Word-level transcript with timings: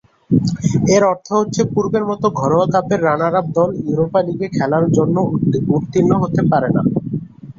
এর 0.93 1.03
অর্থ 1.11 1.27
হচ্ছে 1.39 1.61
পূর্বের 1.73 2.03
মতো 2.05 2.27
ঘরোয়া 2.39 2.67
কাপের 2.73 2.99
রানার-আপ 3.07 3.45
দল 3.57 3.69
ইউরোপা 3.81 4.19
লীগে 4.25 4.47
খেলার 4.53 4.85
জন্য 4.97 5.15
উত্তীর্ণ 5.75 6.11
হতে 6.23 6.41
পারে 6.51 6.69
না। 6.75 6.81